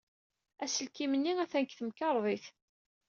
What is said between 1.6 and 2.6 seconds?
deg temkarḍit.